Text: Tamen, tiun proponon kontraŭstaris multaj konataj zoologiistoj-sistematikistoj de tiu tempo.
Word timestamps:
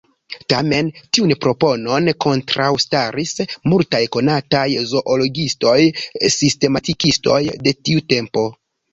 Tamen, 0.51 0.87
tiun 1.15 1.31
proponon 1.45 2.07
kontraŭstaris 2.23 3.33
multaj 3.73 3.99
konataj 4.15 4.61
zoologiistoj-sistematikistoj 4.93 7.39
de 7.69 7.75
tiu 7.89 8.03
tempo. 8.15 8.47